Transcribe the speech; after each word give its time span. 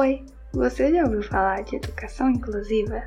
Oi, 0.00 0.24
você 0.54 0.90
já 0.90 1.04
ouviu 1.04 1.22
falar 1.22 1.62
de 1.62 1.76
educação 1.76 2.30
inclusiva? 2.30 3.06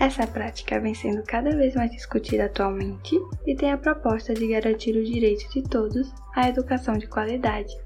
Essa 0.00 0.26
prática 0.26 0.80
vem 0.80 0.94
sendo 0.94 1.22
cada 1.24 1.54
vez 1.54 1.74
mais 1.74 1.90
discutida 1.90 2.46
atualmente 2.46 3.20
e 3.46 3.54
tem 3.54 3.70
a 3.70 3.76
proposta 3.76 4.32
de 4.32 4.48
garantir 4.48 4.96
o 4.96 5.04
direito 5.04 5.46
de 5.50 5.62
todos 5.62 6.10
à 6.34 6.48
educação 6.48 6.96
de 6.96 7.06
qualidade. 7.06 7.76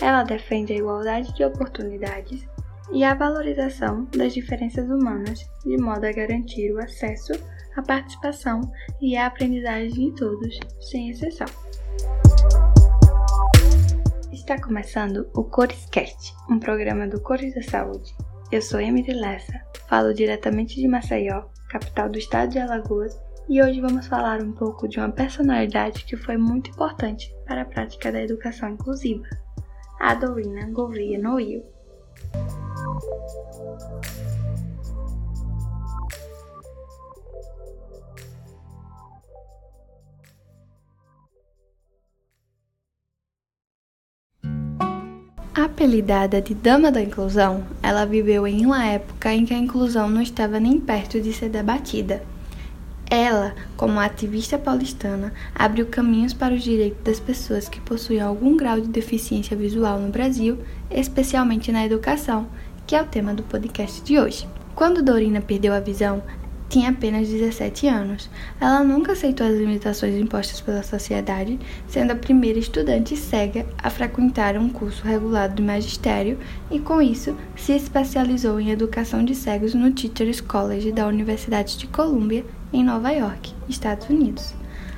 Ela 0.00 0.22
defende 0.22 0.72
a 0.72 0.76
igualdade 0.76 1.34
de 1.34 1.44
oportunidades 1.44 2.46
e 2.92 3.02
a 3.02 3.14
valorização 3.14 4.04
das 4.16 4.32
diferenças 4.32 4.88
humanas, 4.88 5.40
de 5.66 5.76
modo 5.76 6.06
a 6.06 6.12
garantir 6.12 6.72
o 6.72 6.78
acesso, 6.78 7.32
a 7.74 7.82
participação 7.82 8.60
e 9.00 9.16
a 9.16 9.26
aprendizagem 9.26 9.90
de 9.90 10.14
todos, 10.14 10.56
sem 10.88 11.10
exceção. 11.10 11.48
Está 14.42 14.60
começando 14.60 15.30
o 15.36 15.44
Corescast, 15.44 16.34
um 16.50 16.58
programa 16.58 17.06
do 17.06 17.20
Cores 17.20 17.54
da 17.54 17.62
Saúde. 17.62 18.12
Eu 18.50 18.60
sou 18.60 18.80
Emily 18.80 19.12
Lessa, 19.12 19.64
falo 19.88 20.12
diretamente 20.12 20.74
de 20.74 20.88
Maceió, 20.88 21.44
capital 21.70 22.08
do 22.08 22.18
estado 22.18 22.50
de 22.50 22.58
Alagoas, 22.58 23.16
e 23.48 23.62
hoje 23.62 23.80
vamos 23.80 24.08
falar 24.08 24.42
um 24.42 24.50
pouco 24.50 24.88
de 24.88 24.98
uma 24.98 25.12
personalidade 25.12 26.04
que 26.04 26.16
foi 26.16 26.36
muito 26.36 26.70
importante 26.70 27.32
para 27.46 27.62
a 27.62 27.64
prática 27.64 28.10
da 28.10 28.20
educação 28.20 28.70
inclusiva, 28.70 29.24
a 30.00 30.12
Dorina 30.16 30.68
Gouveia 30.72 31.20
Noil. 31.20 31.64
Apelidada 45.54 46.40
de 46.40 46.54
Dama 46.54 46.90
da 46.90 47.02
Inclusão, 47.02 47.62
ela 47.82 48.06
viveu 48.06 48.46
em 48.46 48.64
uma 48.64 48.86
época 48.86 49.34
em 49.34 49.44
que 49.44 49.52
a 49.52 49.58
inclusão 49.58 50.08
não 50.08 50.22
estava 50.22 50.58
nem 50.58 50.80
perto 50.80 51.20
de 51.20 51.30
ser 51.30 51.50
debatida. 51.50 52.22
Ela, 53.10 53.54
como 53.76 54.00
ativista 54.00 54.56
paulistana, 54.56 55.30
abriu 55.54 55.84
caminhos 55.84 56.32
para 56.32 56.54
os 56.54 56.62
direitos 56.62 57.04
das 57.04 57.20
pessoas 57.20 57.68
que 57.68 57.82
possuem 57.82 58.22
algum 58.22 58.56
grau 58.56 58.80
de 58.80 58.88
deficiência 58.88 59.54
visual 59.54 59.98
no 59.98 60.08
Brasil, 60.08 60.56
especialmente 60.90 61.70
na 61.70 61.84
educação, 61.84 62.46
que 62.86 62.96
é 62.96 63.02
o 63.02 63.06
tema 63.06 63.34
do 63.34 63.42
podcast 63.42 64.00
de 64.00 64.18
hoje. 64.18 64.48
Quando 64.74 65.02
Dorina 65.02 65.42
perdeu 65.42 65.74
a 65.74 65.80
visão, 65.80 66.22
tinha 66.72 66.88
apenas 66.88 67.28
17 67.28 67.86
anos. 67.86 68.30
Ela 68.58 68.82
nunca 68.82 69.12
aceitou 69.12 69.46
as 69.46 69.52
limitações 69.52 70.14
impostas 70.14 70.58
pela 70.62 70.82
sociedade, 70.82 71.58
sendo 71.86 72.12
a 72.12 72.16
primeira 72.16 72.58
estudante 72.58 73.14
cega 73.14 73.66
a 73.76 73.90
frequentar 73.90 74.56
um 74.56 74.70
curso 74.70 75.04
regulado 75.04 75.54
de 75.54 75.62
magistério 75.62 76.38
e, 76.70 76.80
com 76.80 77.02
isso, 77.02 77.36
se 77.54 77.72
especializou 77.72 78.58
em 78.58 78.70
educação 78.70 79.22
de 79.22 79.34
cegos 79.34 79.74
no 79.74 79.92
Teachers 79.92 80.40
College 80.40 80.92
da 80.92 81.06
Universidade 81.06 81.76
de 81.76 81.86
Columbia, 81.86 82.42
em 82.72 82.82
Nova 82.82 83.10
York, 83.10 83.52
Estados 83.68 84.08
Unidos. 84.08 84.54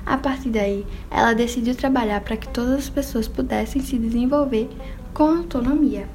A 0.06 0.17
partir 0.17 0.50
daí, 0.50 0.86
ela 1.11 1.33
decidiu 1.33 1.75
trabalhar 1.75 2.20
para 2.20 2.36
que 2.36 2.48
todas 2.50 2.78
as 2.78 2.89
pessoas 2.89 3.27
pudessem 3.27 3.83
se 3.83 3.98
desenvolver 3.98 4.70
com 5.12 5.25
autonomia. 5.25 6.08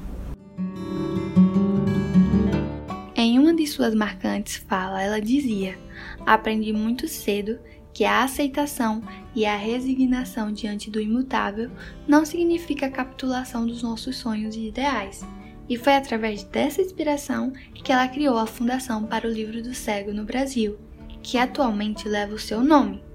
De 3.60 3.66
suas 3.66 3.94
marcantes 3.94 4.56
falas, 4.56 5.02
ela 5.02 5.20
dizia: 5.20 5.78
Aprendi 6.26 6.72
muito 6.72 7.06
cedo 7.06 7.58
que 7.92 8.04
a 8.04 8.24
aceitação 8.24 9.02
e 9.34 9.44
a 9.44 9.56
resignação 9.56 10.50
diante 10.50 10.90
do 10.90 11.00
imutável 11.00 11.70
não 12.08 12.24
significa 12.24 12.86
a 12.86 12.90
capitulação 12.90 13.66
dos 13.66 13.82
nossos 13.82 14.16
sonhos 14.16 14.56
e 14.56 14.68
ideais. 14.68 15.24
E 15.68 15.76
foi 15.76 15.94
através 15.94 16.42
dessa 16.42 16.80
inspiração 16.80 17.52
que 17.74 17.92
ela 17.92 18.08
criou 18.08 18.38
a 18.38 18.46
Fundação 18.46 19.04
para 19.04 19.28
o 19.28 19.30
Livro 19.30 19.62
do 19.62 19.74
Cego 19.74 20.12
no 20.12 20.24
Brasil, 20.24 20.78
que 21.22 21.38
atualmente 21.38 22.08
leva 22.08 22.34
o 22.34 22.38
seu 22.38 22.64
nome. 22.64 23.09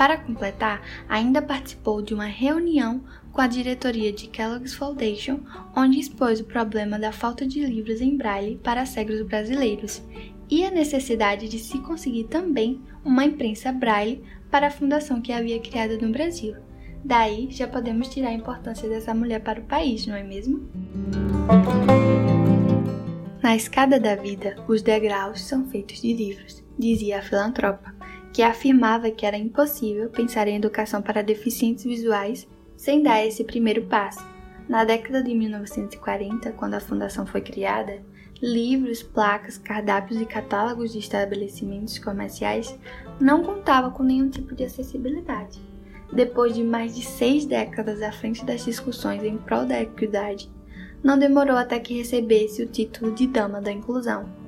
Para 0.00 0.16
completar, 0.16 0.80
ainda 1.06 1.42
participou 1.42 2.00
de 2.00 2.14
uma 2.14 2.24
reunião 2.24 3.02
com 3.30 3.42
a 3.42 3.46
diretoria 3.46 4.10
de 4.10 4.28
Kellogg's 4.28 4.72
Foundation, 4.72 5.40
onde 5.76 6.00
expôs 6.00 6.40
o 6.40 6.44
problema 6.44 6.98
da 6.98 7.12
falta 7.12 7.46
de 7.46 7.62
livros 7.66 8.00
em 8.00 8.16
braille 8.16 8.56
para 8.64 8.86
cegos 8.86 9.20
brasileiros 9.20 10.00
e 10.48 10.64
a 10.64 10.70
necessidade 10.70 11.50
de 11.50 11.58
se 11.58 11.78
conseguir 11.80 12.24
também 12.24 12.80
uma 13.04 13.26
imprensa 13.26 13.70
braille 13.72 14.24
para 14.50 14.68
a 14.68 14.70
fundação 14.70 15.20
que 15.20 15.34
havia 15.34 15.60
criada 15.60 15.98
no 15.98 16.10
Brasil. 16.10 16.56
Daí 17.04 17.48
já 17.50 17.68
podemos 17.68 18.08
tirar 18.08 18.30
a 18.30 18.32
importância 18.32 18.88
dessa 18.88 19.12
mulher 19.12 19.42
para 19.42 19.60
o 19.60 19.64
país, 19.64 20.06
não 20.06 20.16
é 20.16 20.22
mesmo? 20.22 20.66
Na 23.42 23.54
escada 23.54 24.00
da 24.00 24.16
vida, 24.16 24.56
os 24.66 24.80
degraus 24.80 25.42
são 25.42 25.66
feitos 25.66 26.00
de 26.00 26.14
livros, 26.14 26.64
dizia 26.78 27.18
a 27.18 27.22
filantropa, 27.22 27.99
que 28.40 28.44
afirmava 28.44 29.10
que 29.10 29.26
era 29.26 29.36
impossível 29.36 30.08
pensar 30.08 30.48
em 30.48 30.56
educação 30.56 31.02
para 31.02 31.22
deficientes 31.22 31.84
visuais 31.84 32.48
sem 32.74 33.02
dar 33.02 33.22
esse 33.22 33.44
primeiro 33.44 33.82
passo. 33.82 34.26
Na 34.66 34.82
década 34.82 35.22
de 35.22 35.34
1940, 35.34 36.50
quando 36.52 36.72
a 36.72 36.80
fundação 36.80 37.26
foi 37.26 37.42
criada, 37.42 38.02
livros, 38.40 39.02
placas, 39.02 39.58
cardápios 39.58 40.18
e 40.22 40.24
catálogos 40.24 40.90
de 40.90 41.00
estabelecimentos 41.00 41.98
comerciais 41.98 42.74
não 43.20 43.44
contavam 43.44 43.90
com 43.90 44.02
nenhum 44.02 44.30
tipo 44.30 44.54
de 44.54 44.64
acessibilidade. 44.64 45.60
Depois 46.10 46.54
de 46.54 46.64
mais 46.64 46.96
de 46.96 47.04
seis 47.04 47.44
décadas 47.44 48.00
à 48.00 48.10
frente 48.10 48.42
das 48.42 48.64
discussões 48.64 49.22
em 49.22 49.36
prol 49.36 49.66
da 49.66 49.82
equidade, 49.82 50.50
não 51.04 51.18
demorou 51.18 51.58
até 51.58 51.78
que 51.78 51.98
recebesse 51.98 52.62
o 52.62 52.66
título 52.66 53.14
de 53.14 53.26
Dama 53.26 53.60
da 53.60 53.70
Inclusão. 53.70 54.39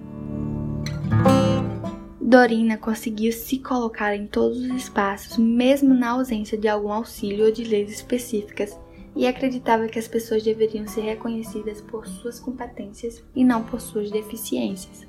Dorina 2.32 2.78
conseguiu 2.78 3.30
se 3.30 3.58
colocar 3.58 4.16
em 4.16 4.26
todos 4.26 4.56
os 4.56 4.70
espaços, 4.74 5.36
mesmo 5.36 5.92
na 5.92 6.12
ausência 6.12 6.56
de 6.56 6.66
algum 6.66 6.90
auxílio 6.90 7.44
ou 7.44 7.52
de 7.52 7.62
leis 7.62 7.92
específicas, 7.92 8.74
e 9.14 9.26
acreditava 9.26 9.86
que 9.86 9.98
as 9.98 10.08
pessoas 10.08 10.42
deveriam 10.42 10.86
ser 10.86 11.02
reconhecidas 11.02 11.82
por 11.82 12.06
suas 12.06 12.40
competências 12.40 13.22
e 13.36 13.44
não 13.44 13.62
por 13.62 13.82
suas 13.82 14.10
deficiências. 14.10 15.06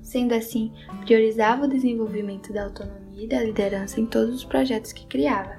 Sendo 0.00 0.32
assim, 0.32 0.72
priorizava 1.04 1.64
o 1.64 1.68
desenvolvimento 1.68 2.52
da 2.52 2.66
autonomia 2.66 3.24
e 3.24 3.28
da 3.28 3.42
liderança 3.42 4.00
em 4.00 4.06
todos 4.06 4.36
os 4.36 4.44
projetos 4.44 4.92
que 4.92 5.04
criava. 5.06 5.56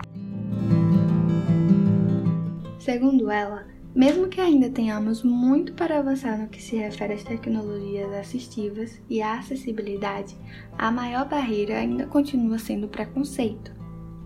Segundo 2.79 3.29
ela, 3.29 3.67
mesmo 3.95 4.27
que 4.27 4.41
ainda 4.41 4.69
tenhamos 4.69 5.23
muito 5.23 5.73
para 5.73 5.99
avançar 5.99 6.37
no 6.37 6.47
que 6.47 6.61
se 6.61 6.75
refere 6.75 7.13
às 7.13 7.23
tecnologias 7.23 8.11
assistivas 8.13 8.99
e 9.09 9.21
à 9.21 9.35
acessibilidade, 9.35 10.35
a 10.77 10.91
maior 10.91 11.27
barreira 11.27 11.77
ainda 11.77 12.07
continua 12.07 12.57
sendo 12.57 12.87
o 12.87 12.89
preconceito. 12.89 13.71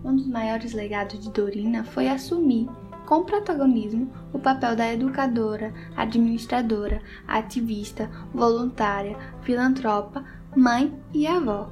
Um 0.02 0.16
dos 0.16 0.26
maiores 0.26 0.72
legados 0.72 1.20
de 1.20 1.30
Dorina 1.30 1.84
foi 1.84 2.08
assumir, 2.08 2.68
com 3.04 3.24
protagonismo, 3.24 4.10
o 4.32 4.38
papel 4.38 4.76
da 4.76 4.92
educadora, 4.92 5.72
administradora, 5.96 7.02
ativista, 7.26 8.10
voluntária, 8.32 9.16
filantropa, 9.42 10.24
mãe 10.56 10.92
e 11.12 11.26
avó. 11.26 11.68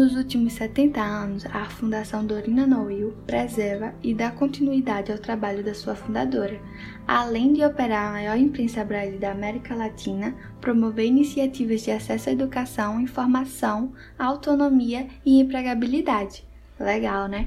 Nos 0.00 0.16
últimos 0.16 0.54
70 0.54 0.98
anos, 0.98 1.44
a 1.44 1.66
Fundação 1.66 2.24
Dorina 2.24 2.66
Noil 2.66 3.14
preserva 3.26 3.94
e 4.02 4.14
dá 4.14 4.30
continuidade 4.30 5.12
ao 5.12 5.18
trabalho 5.18 5.62
da 5.62 5.74
sua 5.74 5.94
fundadora, 5.94 6.58
além 7.06 7.52
de 7.52 7.62
operar 7.62 8.08
a 8.08 8.12
maior 8.12 8.38
imprensa 8.38 8.82
braille 8.82 9.18
da 9.18 9.32
América 9.32 9.74
Latina, 9.74 10.34
promover 10.58 11.04
iniciativas 11.04 11.82
de 11.82 11.90
acesso 11.90 12.30
à 12.30 12.32
educação, 12.32 12.98
informação, 12.98 13.92
autonomia 14.18 15.06
e 15.22 15.38
empregabilidade. 15.38 16.44
Legal, 16.78 17.28
né? 17.28 17.46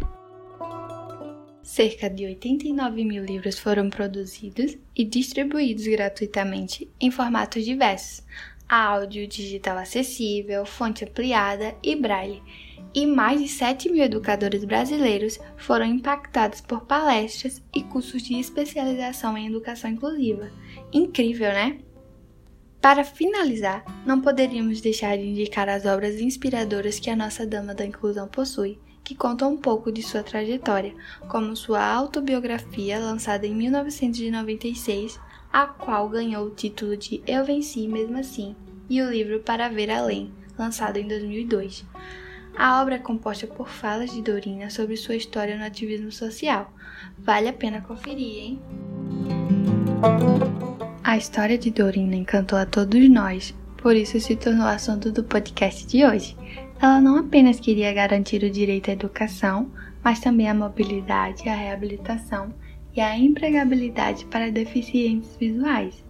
Cerca 1.64 2.08
de 2.08 2.26
89 2.26 3.04
mil 3.04 3.26
livros 3.26 3.58
foram 3.58 3.90
produzidos 3.90 4.78
e 4.96 5.04
distribuídos 5.04 5.88
gratuitamente 5.88 6.88
em 7.02 7.10
formatos 7.10 7.66
diversos, 7.66 8.24
áudio, 8.74 9.28
digital 9.28 9.78
acessível, 9.78 10.66
fonte 10.66 11.06
ampliada 11.06 11.76
e 11.84 11.96
braille. 11.96 12.42
E 12.96 13.06
mais 13.06 13.40
de 13.40 13.48
7 13.48 13.92
mil 13.92 14.04
educadores 14.04 14.64
brasileiros 14.66 15.40
foram 15.58 15.86
impactados 15.86 16.62
por 16.62 16.86
palestras 16.86 17.62
e 17.74 17.84
cursos 17.84 18.24
de 18.24 18.40
especialização 18.40 19.38
em 19.38 19.48
educação 19.48 19.92
inclusiva. 19.92 20.52
Incrível, 20.92 21.52
né? 21.52 21.80
Para 22.82 23.04
finalizar, 23.04 23.84
não 24.06 24.20
poderíamos 24.20 24.82
deixar 24.82 25.18
de 25.18 25.24
indicar 25.24 25.70
as 25.70 25.86
obras 25.86 26.20
inspiradoras 26.20 27.00
que 27.00 27.10
a 27.10 27.16
nossa 27.16 27.46
Dama 27.46 27.74
da 27.74 27.86
Inclusão 27.86 28.28
possui, 28.28 28.80
que 29.04 29.16
contam 29.16 29.54
um 29.54 29.58
pouco 29.58 29.92
de 29.92 30.02
sua 30.02 30.24
trajetória, 30.24 30.94
como 31.30 31.56
sua 31.56 31.84
autobiografia 31.86 33.00
lançada 33.00 33.48
em 33.48 33.56
1996 33.56 35.20
a 35.54 35.68
qual 35.68 36.10
ganhou 36.10 36.48
o 36.48 36.50
título 36.50 36.98
de 36.98 37.22
Eu 37.28 37.46
Venci 37.46 37.88
Mesmo 37.88 38.18
Assim, 38.18 38.56
e 38.90 39.02
o 39.02 39.10
livro 39.10 39.40
Para 39.40 39.70
Ver 39.70 39.90
Além, 39.90 40.32
lançado 40.58 40.98
em 40.98 41.08
2002. 41.08 41.86
A 42.56 42.82
obra 42.82 42.96
é 42.96 43.00
composta 43.00 43.48
por 43.48 43.68
falas 43.68 44.12
de 44.12 44.22
Dorina 44.22 44.70
sobre 44.70 44.96
sua 44.96 45.16
história 45.16 45.58
no 45.58 45.64
ativismo 45.64 46.12
social. 46.12 46.72
Vale 47.18 47.50
a 47.50 47.54
pena 47.54 47.82
conferir, 47.82 48.44
hein? 48.44 48.62
A 51.04 51.18
história 51.18 51.58
de 51.58 51.72
Dorina 51.72 52.16
encantou 52.16 52.58
a 52.58 52.66
todos 52.66 53.10
nós, 53.10 53.56
por 53.78 53.96
isso 53.96 54.20
se 54.20 54.36
tornou 54.36 54.68
assunto 54.68 55.12
do 55.12 55.24
podcast 55.24 55.88
de 55.88 56.06
hoje. 56.06 56.38
Ela 56.82 57.02
não 57.02 57.18
apenas 57.18 57.60
queria 57.60 57.94
garantir 57.94 58.44
o 58.44 58.50
direito 58.50 58.90
à 58.90 58.94
educação, 58.94 59.72
mas 60.04 60.20
também 60.20 60.50
a 60.50 60.54
mobilidade, 60.54 61.48
a 61.50 61.56
reabilitação 61.56 62.54
e 62.96 63.02
a 63.02 63.18
empregabilidade 63.18 64.26
para 64.26 64.52
deficientes 64.52 65.36
visuais. 65.38 66.04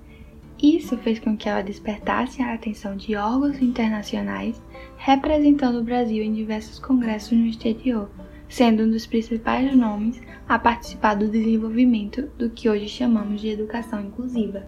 Isso 0.63 0.97
fez 0.99 1.19
com 1.19 1.35
que 1.35 1.49
ela 1.49 1.61
despertasse 1.61 2.41
a 2.41 2.53
atenção 2.53 2.95
de 2.95 3.17
órgãos 3.17 3.61
internacionais 3.61 4.61
representando 4.95 5.79
o 5.79 5.83
Brasil 5.83 6.23
em 6.23 6.33
diversos 6.33 6.79
congressos 6.79 7.37
no 7.37 7.45
exterior, 7.45 8.09
sendo 8.47 8.83
um 8.83 8.89
dos 8.89 9.05
principais 9.05 9.75
nomes 9.75 10.21
a 10.47 10.57
participar 10.57 11.15
do 11.15 11.27
desenvolvimento 11.27 12.29
do 12.37 12.49
que 12.49 12.69
hoje 12.69 12.87
chamamos 12.87 13.41
de 13.41 13.49
educação 13.49 13.99
inclusiva. 13.99 14.65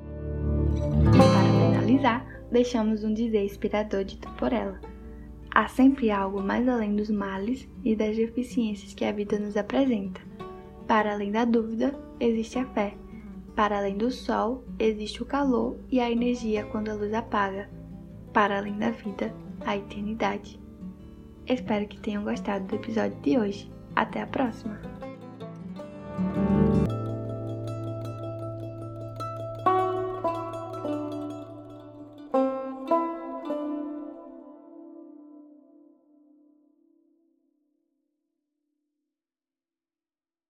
E 1.14 1.18
para 1.18 1.80
finalizar, 1.80 2.28
deixamos 2.52 3.06
um 3.06 3.14
dizer 3.14 3.46
inspirador 3.46 4.04
dito 4.04 4.30
por 4.32 4.52
ela. 4.52 4.82
Há 5.50 5.70
sempre 5.70 6.12
algo 6.12 6.44
mais 6.44 6.68
além 6.68 6.94
dos 6.94 7.10
males 7.10 7.70
e 7.86 7.96
das 7.96 8.18
deficiências 8.18 8.94
que 8.94 9.06
a 9.06 9.14
vida 9.14 9.40
nos 9.40 9.56
apresenta. 9.56 10.20
Para 10.86 11.14
além 11.14 11.32
da 11.32 11.46
dúvida, 11.46 11.98
existe 12.20 12.60
a 12.60 12.66
fé. 12.66 12.96
Para 13.56 13.78
além 13.78 13.98
do 13.98 14.12
sol, 14.12 14.66
existe 14.78 15.24
o 15.24 15.26
calor 15.26 15.78
e 15.90 16.00
a 16.00 16.12
energia 16.12 16.66
quando 16.66 16.90
a 16.90 16.94
luz 16.94 17.14
apaga. 17.14 17.70
Para 18.34 18.58
além 18.58 18.78
da 18.78 18.92
vida, 18.92 19.34
a 19.66 19.78
eternidade. 19.78 20.60
Espero 21.48 21.88
que 21.88 22.00
tenham 22.00 22.24
gostado 22.24 22.66
do 22.66 22.76
episódio 22.76 23.18
de 23.22 23.38
hoje. 23.38 23.72
Até 23.96 24.22
a 24.22 24.28
próxima! 24.28 24.78